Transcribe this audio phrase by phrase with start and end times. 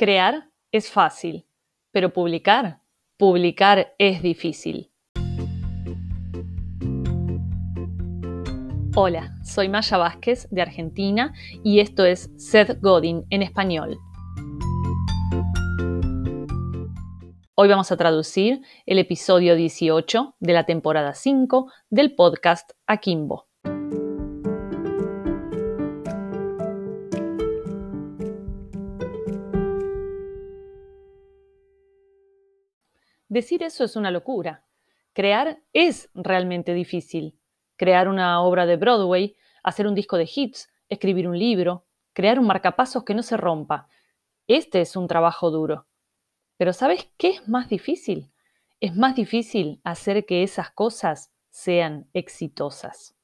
[0.00, 1.48] Crear es fácil,
[1.90, 2.82] pero publicar,
[3.16, 4.92] publicar es difícil.
[8.94, 11.34] Hola, soy Maya Vázquez de Argentina
[11.64, 13.98] y esto es Seth Godin en español.
[17.56, 23.47] Hoy vamos a traducir el episodio 18 de la temporada 5 del podcast Akimbo.
[33.28, 34.64] Decir eso es una locura.
[35.12, 37.38] Crear es realmente difícil.
[37.76, 42.46] Crear una obra de Broadway, hacer un disco de hits, escribir un libro, crear un
[42.46, 43.88] marcapasos que no se rompa.
[44.46, 45.86] Este es un trabajo duro.
[46.56, 48.30] Pero ¿sabes qué es más difícil?
[48.80, 53.14] Es más difícil hacer que esas cosas sean exitosas.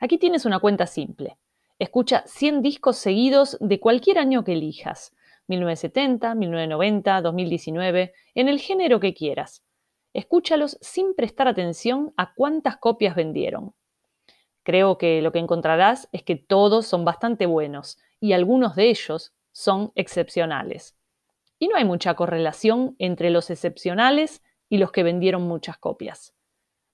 [0.00, 1.38] Aquí tienes una cuenta simple.
[1.78, 5.14] Escucha 100 discos seguidos de cualquier año que elijas.
[5.48, 9.64] 1970, 1990, 2019, en el género que quieras.
[10.12, 13.74] Escúchalos sin prestar atención a cuántas copias vendieron.
[14.62, 19.34] Creo que lo que encontrarás es que todos son bastante buenos y algunos de ellos
[19.50, 20.96] son excepcionales.
[21.58, 26.34] Y no hay mucha correlación entre los excepcionales y los que vendieron muchas copias.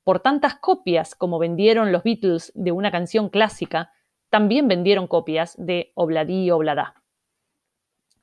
[0.05, 3.93] Por tantas copias como vendieron los Beatles de una canción clásica,
[4.31, 7.03] también vendieron copias de Obladí Oblada.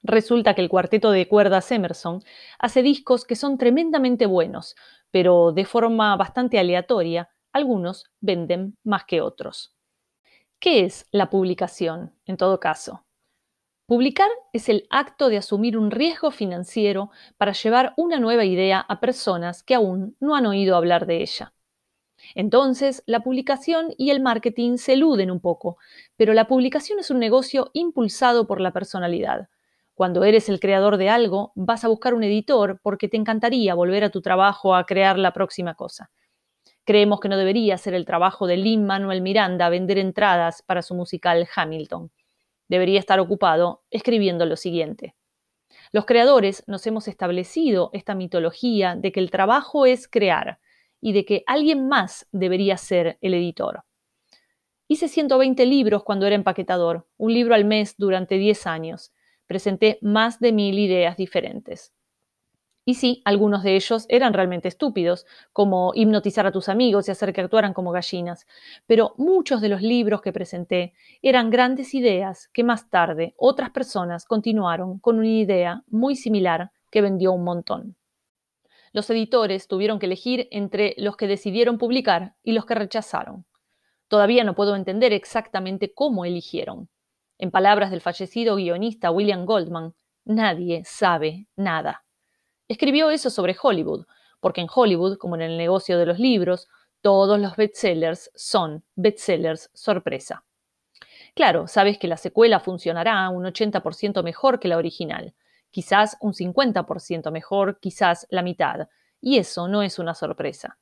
[0.08, 2.23] Resulta que el cuarteto de cuerdas Emerson
[2.59, 4.75] hace discos que son tremendamente buenos,
[5.09, 9.73] pero de forma bastante aleatoria, algunos venden más que otros.
[10.59, 13.03] ¿Qué es la publicación, en todo caso?
[13.88, 19.00] Publicar es el acto de asumir un riesgo financiero para llevar una nueva idea a
[19.00, 21.53] personas que aún no han oído hablar de ella.
[22.36, 25.78] Entonces, la publicación y el marketing se eluden un poco,
[26.16, 29.50] pero la publicación es un negocio impulsado por la personalidad.
[29.96, 34.04] Cuando eres el creador de algo, vas a buscar un editor porque te encantaría volver
[34.04, 36.12] a tu trabajo a crear la próxima cosa.
[36.84, 40.95] Creemos que no debería ser el trabajo de Lin Manuel Miranda vender entradas para su
[40.95, 42.11] musical Hamilton.
[42.67, 45.16] Debería estar ocupado escribiendo lo siguiente.
[45.94, 50.60] Los creadores nos hemos establecido esta mitología de que el trabajo es crear
[51.00, 53.86] y de que alguien más debería ser el editor.
[54.89, 59.14] Hice 120 libros cuando era empaquetador, un libro al mes durante 10 años,
[59.48, 61.94] presenté más de mil ideas diferentes.
[62.88, 67.33] Y sí, algunos de ellos eran realmente estúpidos, como hipnotizar a tus amigos y hacer
[67.33, 68.45] que actuaran como gallinas,
[68.86, 74.26] pero muchos de los libros que presenté eran grandes ideas que más tarde otras personas
[74.26, 77.95] continuaron con una idea muy similar que vendió un montón.
[78.94, 83.45] Los editores tuvieron que elegir entre los que decidieron publicar y los que rechazaron.
[84.08, 86.88] Todavía no puedo entender exactamente cómo eligieron.
[87.38, 92.06] En palabras del fallecido guionista William Goldman, nadie sabe nada.
[92.68, 94.06] Escribió eso sobre Hollywood,
[94.40, 96.68] porque en Hollywood, como en el negocio de los libros,
[97.02, 100.44] todos los bestsellers son bestsellers sorpresa.
[101.36, 105.36] Claro, sabes que la secuela funcionará un 80% mejor que la original,
[105.70, 108.88] quizás un 50% mejor, quizás la mitad,
[109.20, 110.78] y eso no es una sorpresa.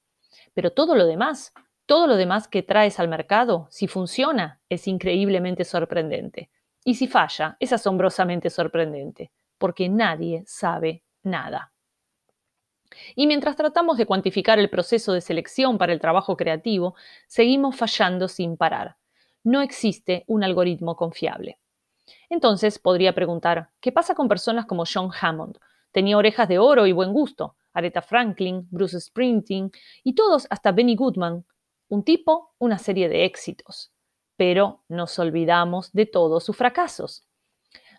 [0.54, 1.54] Pero todo lo demás,
[1.86, 6.50] todo lo demás que traes al mercado, si funciona, es increíblemente sorprendente.
[6.86, 11.74] Y si falla, es asombrosamente sorprendente, porque nadie sabe nada.
[13.16, 16.96] Y mientras tratamos de cuantificar el proceso de selección para el trabajo creativo,
[17.28, 18.98] seguimos fallando sin parar.
[19.44, 21.60] No existe un algoritmo confiable.
[22.30, 25.58] Entonces podría preguntar, ¿qué pasa con personas como John Hammond?
[25.92, 27.56] Tenía orejas de oro y buen gusto.
[27.74, 29.72] Aretha Franklin, Bruce Springsteen
[30.04, 31.46] y todos hasta Benny Goodman,
[31.94, 33.94] un tipo, una serie de éxitos.
[34.36, 37.28] Pero nos olvidamos de todos sus fracasos.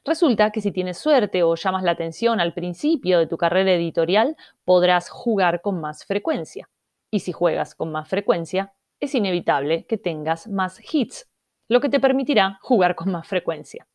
[0.05, 4.37] Resulta que si tienes suerte o llamas la atención al principio de tu carrera editorial,
[4.65, 6.69] podrás jugar con más frecuencia.
[7.13, 11.31] Y si juegas con más frecuencia, es inevitable que tengas más hits,
[11.69, 13.87] lo que te permitirá jugar con más frecuencia.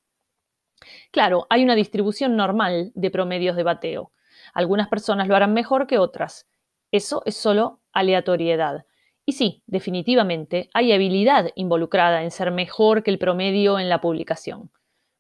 [1.11, 4.13] Claro, hay una distribución normal de promedios de bateo.
[4.53, 6.47] Algunas personas lo harán mejor que otras.
[6.90, 8.85] Eso es solo aleatoriedad.
[9.29, 14.72] Y sí, definitivamente hay habilidad involucrada en ser mejor que el promedio en la publicación.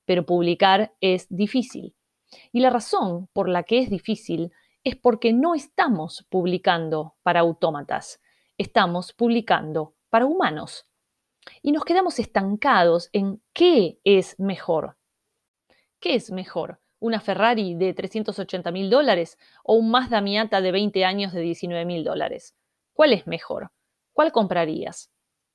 [0.05, 1.93] Pero publicar es difícil.
[2.51, 4.51] Y la razón por la que es difícil
[4.83, 8.19] es porque no estamos publicando para autómatas,
[8.57, 10.87] estamos publicando para humanos.
[11.61, 14.97] Y nos quedamos estancados en qué es mejor.
[15.99, 16.81] ¿Qué es mejor?
[16.97, 21.85] ¿Una Ferrari de 380 mil dólares o un Mazda Miata de 20 años de 19
[21.85, 22.55] mil dólares?
[22.91, 23.69] ¿Cuál es mejor?
[24.19, 25.13] ¿Cuál comprarías?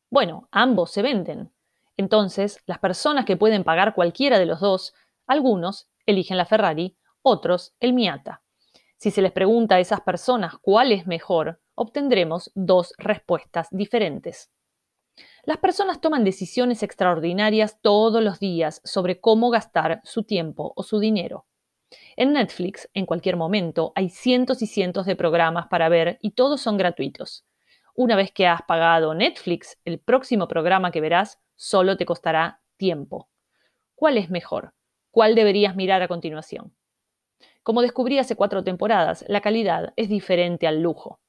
[0.09, 1.53] Bueno, ambos se venden.
[1.99, 4.95] Entonces, las personas que pueden pagar cualquiera de los dos,
[5.27, 8.43] algunos eligen la Ferrari, otros el miata.
[8.97, 14.51] Si se les pregunta a esas personas cuál es mejor, obtendremos dos respuestas diferentes.
[15.43, 21.01] Las personas toman decisiones extraordinarias todos los días sobre cómo gastar su tiempo o su
[21.01, 21.45] dinero.
[22.17, 26.63] En Netflix, en cualquier momento, hay cientos y cientos de programas para ver y todos
[26.63, 27.45] son gratuitos.
[27.95, 33.29] Una vez que has pagado Netflix, el próximo programa que verás solo te costará tiempo.
[33.95, 34.75] ¿Cuál es mejor?
[35.13, 36.75] ¿Cuál deberías mirar a continuación?
[37.63, 41.21] Como descubrí hace cuatro temporadas, la calidad es diferente al lujo.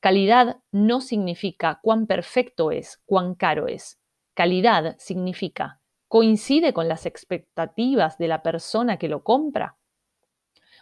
[0.00, 3.98] Calidad no significa cuán perfecto es, cuán caro es.
[4.34, 5.80] Calidad significa
[6.10, 9.76] coincide con las expectativas de la persona que lo compra.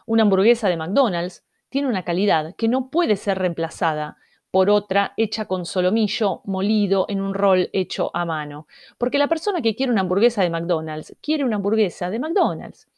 [0.06, 4.16] Una hamburguesa de McDonald's tiene una calidad que no puede ser reemplazada
[4.58, 8.66] por otra hecha con solomillo molido en un rol hecho a mano.
[8.98, 12.88] Porque la persona que quiere una hamburguesa de McDonald's quiere una hamburguesa de McDonald's.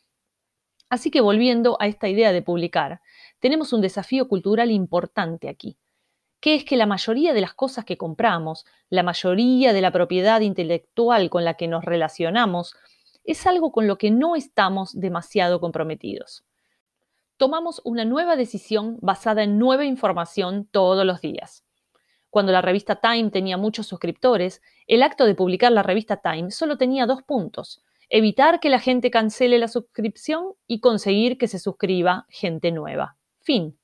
[0.89, 3.03] Así que volviendo a esta idea de publicar,
[3.41, 5.77] tenemos un desafío cultural importante aquí,
[6.41, 10.41] que es que la mayoría de las cosas que compramos, la mayoría de la propiedad
[10.41, 12.75] intelectual con la que nos relacionamos,
[13.23, 16.43] es algo con lo que no estamos demasiado comprometidos
[17.41, 21.65] tomamos una nueva decisión basada en nueva información todos los días.
[22.29, 26.77] Cuando la revista Time tenía muchos suscriptores, el acto de publicar la revista Time solo
[26.77, 27.83] tenía dos puntos.
[28.11, 33.17] Evitar que la gente cancele la suscripción y conseguir que se suscriba gente nueva.
[33.41, 33.79] Fin.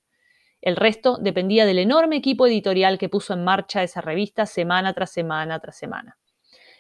[0.61, 5.13] El resto dependía del enorme equipo editorial que puso en marcha esa revista semana tras
[5.13, 6.19] semana tras semana.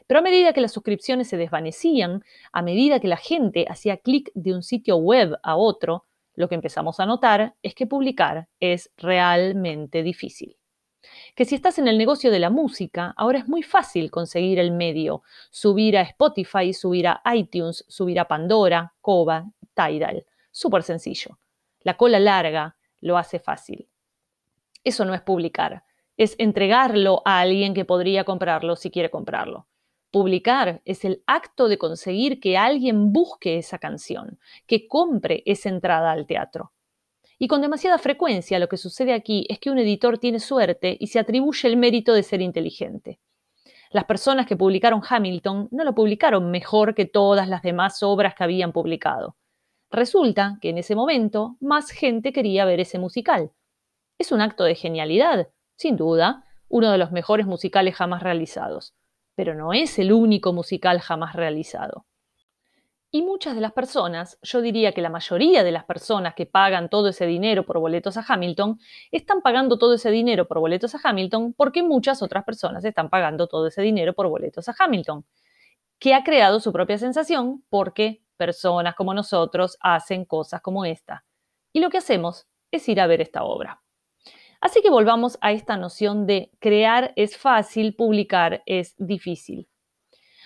[0.06, 4.31] Pero a medida que las suscripciones se desvanecían, a medida que la gente hacía clic
[4.34, 6.05] de un sitio web a otro,
[6.37, 10.56] lo que empezamos a notar es que publicar es realmente difícil.
[11.35, 14.71] Que si estás en el negocio de la música, ahora es muy fácil conseguir el
[14.71, 20.27] medio, subir a Spotify, subir a iTunes, subir a Pandora, Koba, Tidal.
[20.50, 21.38] Súper sencillo.
[21.81, 23.88] La cola larga lo hace fácil.
[24.85, 25.85] Eso no es publicar,
[26.17, 29.67] es entregarlo a alguien que podría comprarlo si quiere comprarlo.
[30.11, 36.12] Publicar es el acto de conseguir que alguien busque esa canción, que compre esa entrada
[36.12, 36.73] al teatro.
[37.38, 41.08] Y con demasiada frecuencia lo que sucede aquí es que un editor tiene suerte y
[41.08, 43.20] se atribuye el mérito de ser inteligente.
[43.91, 48.44] Las personas que publicaron Hamilton no lo publicaron mejor que todas las demás obras que
[48.44, 49.37] habían publicado.
[49.91, 53.52] Resulta que en ese momento más gente quería ver ese musical.
[54.19, 58.94] Es un acto de genialidad, sin duda, uno de los mejores musicales jamás realizados
[59.37, 62.06] pero no es el único musical jamás realizado.
[63.12, 66.91] Y muchas de las personas, yo diría que la mayoría de las personas que pagan
[66.91, 68.81] todo ese dinero por boletos a Hamilton,
[69.12, 73.47] están pagando todo ese dinero por boletos a Hamilton porque muchas otras personas están pagando
[73.47, 75.25] todo ese dinero por boletos a Hamilton,
[75.99, 81.25] que ha creado su propia sensación porque personas como nosotros hacen cosas como esta.
[81.73, 83.83] Y lo que hacemos es ir a ver esta obra.
[84.61, 89.69] Así que volvamos a esta noción de crear es fácil, publicar es difícil.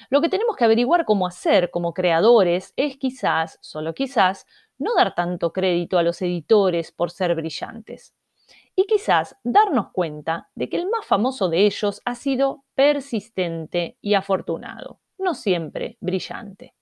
[0.08, 4.46] Lo que tenemos que averiguar cómo hacer como creadores es quizás, solo quizás,
[4.78, 8.14] no dar tanto crédito a los editores por ser brillantes.
[8.74, 14.14] Y quizás darnos cuenta de que el más famoso de ellos ha sido persistente y
[14.14, 16.74] afortunado, no siempre brillante.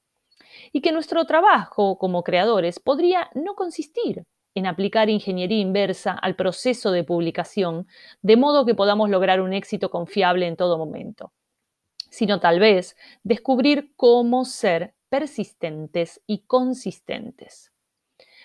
[0.73, 4.25] Y que nuestro trabajo como creadores podría no consistir
[4.55, 7.87] en aplicar ingeniería inversa al proceso de publicación,
[8.23, 11.33] de modo que podamos lograr un éxito confiable en todo momento,
[12.11, 17.73] sino tal vez descubrir cómo ser persistentes y consistentes,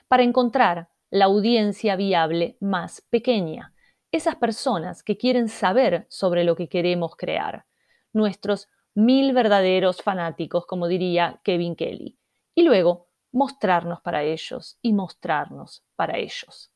[0.07, 3.73] para encontrar la audiencia viable más pequeña,
[4.11, 7.65] esas personas que quieren saber sobre lo que queremos crear,
[8.13, 12.17] nuestros mil verdaderos fanáticos, como diría Kevin Kelly,
[12.55, 16.71] y luego mostrarnos para ellos y mostrarnos para ellos.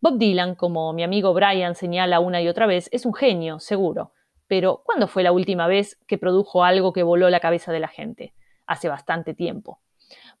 [0.00, 4.12] Bob Dylan, como mi amigo Brian señala una y otra vez, es un genio, seguro,
[4.48, 7.88] pero ¿cuándo fue la última vez que produjo algo que voló la cabeza de la
[7.88, 8.34] gente?
[8.66, 9.80] Hace bastante tiempo.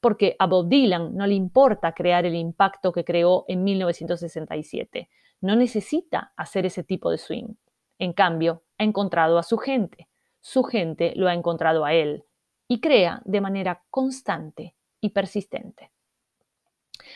[0.00, 5.10] Porque a Bob Dylan no le importa crear el impacto que creó en 1967.
[5.40, 7.54] No necesita hacer ese tipo de swing.
[7.98, 10.08] En cambio, ha encontrado a su gente.
[10.40, 12.24] Su gente lo ha encontrado a él.
[12.68, 15.92] Y crea de manera constante y persistente.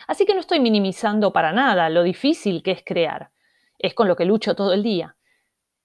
[0.06, 3.30] Así que no estoy minimizando para nada lo difícil que es crear.
[3.78, 5.16] Es con lo que lucho todo el día.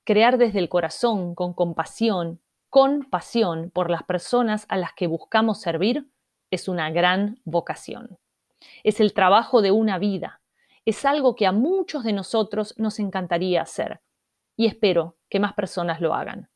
[0.03, 5.61] Crear desde el corazón, con compasión, con pasión por las personas a las que buscamos
[5.61, 6.09] servir,
[6.51, 8.17] es una gran vocación.
[8.83, 10.41] Es el trabajo de una vida.
[10.85, 14.01] Es algo que a muchos de nosotros nos encantaría hacer.
[14.55, 16.49] Y espero que más personas lo hagan.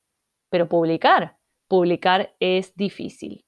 [0.49, 3.45] Pero publicar, publicar es difícil.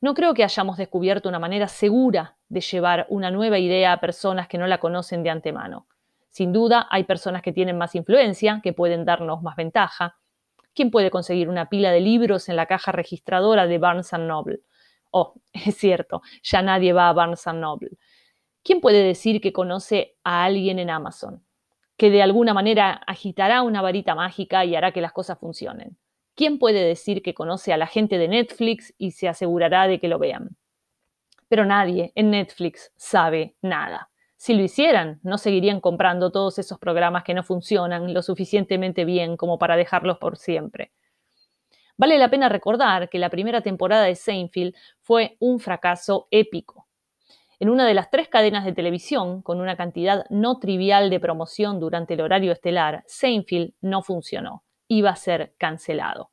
[0.00, 4.48] No creo que hayamos descubierto una manera segura de llevar una nueva idea a personas
[4.48, 5.86] que no la conocen de antemano.
[6.28, 10.16] Sin duda, hay personas que tienen más influencia, que pueden darnos más ventaja.
[10.74, 14.60] ¿Quién puede conseguir una pila de libros en la caja registradora de Barnes Noble?
[15.10, 17.90] Oh, es cierto, ya nadie va a Barnes Noble.
[18.64, 21.44] ¿Quién puede decir que conoce a alguien en Amazon?
[21.96, 25.98] Que de alguna manera agitará una varita mágica y hará que las cosas funcionen.
[26.34, 30.08] ¿Quién puede decir que conoce a la gente de Netflix y se asegurará de que
[30.08, 30.56] lo vean?
[31.48, 34.10] Pero nadie en Netflix sabe nada.
[34.36, 39.36] Si lo hicieran, no seguirían comprando todos esos programas que no funcionan lo suficientemente bien
[39.36, 40.92] como para dejarlos por siempre.
[41.98, 46.88] Vale la pena recordar que la primera temporada de Seinfeld fue un fracaso épico.
[47.60, 51.78] En una de las tres cadenas de televisión, con una cantidad no trivial de promoción
[51.78, 54.64] durante el horario estelar, Seinfeld no funcionó.
[54.94, 56.32] Iba a ser cancelado.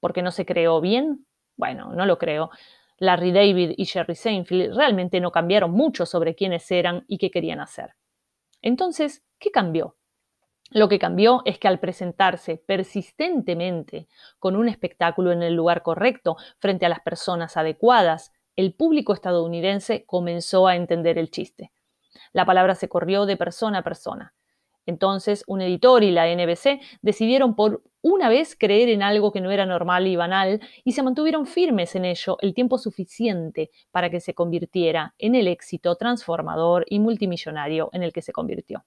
[0.00, 1.26] ¿Por qué no se creó bien?
[1.54, 2.48] Bueno, no lo creo.
[2.96, 7.60] Larry David y Jerry Seinfeld realmente no cambiaron mucho sobre quiénes eran y qué querían
[7.60, 7.94] hacer.
[8.62, 9.98] Entonces, ¿qué cambió?
[10.70, 16.38] Lo que cambió es que al presentarse persistentemente con un espectáculo en el lugar correcto
[16.60, 21.70] frente a las personas adecuadas, el público estadounidense comenzó a entender el chiste.
[22.32, 24.32] La palabra se corrió de persona a persona.
[24.86, 29.50] Entonces, un editor y la NBC decidieron por una vez creer en algo que no
[29.50, 34.20] era normal y banal y se mantuvieron firmes en ello el tiempo suficiente para que
[34.20, 38.84] se convirtiera en el éxito transformador y multimillonario en el que se convirtió.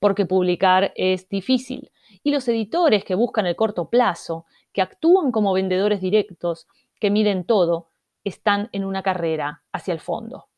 [0.00, 1.92] Porque publicar es difícil
[2.24, 6.66] y los editores que buscan el corto plazo, que actúan como vendedores directos,
[6.98, 7.90] que miden todo,
[8.24, 10.48] están en una carrera hacia el fondo.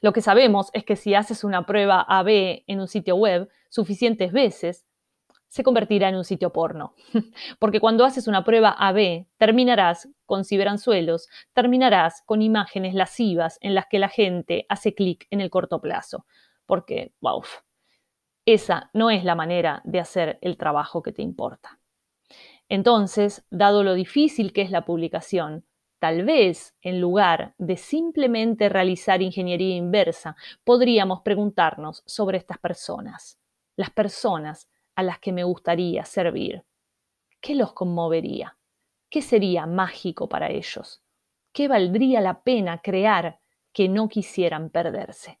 [0.00, 4.32] Lo que sabemos es que si haces una prueba AB en un sitio web suficientes
[4.32, 4.86] veces,
[5.48, 6.94] se convertirá en un sitio porno.
[7.58, 13.86] Porque cuando haces una prueba AB, terminarás con ciberanzuelos, terminarás con imágenes lascivas en las
[13.86, 16.26] que la gente hace clic en el corto plazo.
[16.66, 17.42] Porque, wow,
[18.44, 21.78] esa no es la manera de hacer el trabajo que te importa.
[22.68, 25.64] Entonces, dado lo difícil que es la publicación,
[25.98, 33.38] Tal vez, en lugar de simplemente realizar ingeniería inversa, podríamos preguntarnos sobre estas personas,
[33.76, 36.64] las personas a las que me gustaría servir.
[37.40, 38.58] ¿Qué los conmovería?
[39.10, 41.02] ¿Qué sería mágico para ellos?
[41.52, 43.40] ¿Qué valdría la pena crear
[43.72, 45.40] que no quisieran perderse?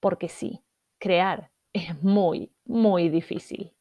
[0.00, 0.62] Porque sí,
[0.98, 3.75] crear es muy, muy difícil.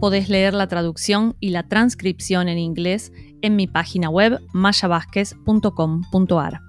[0.00, 3.12] Podés leer la traducción y la transcripción en inglés
[3.42, 6.67] en mi página web mayavasquez.com.ar.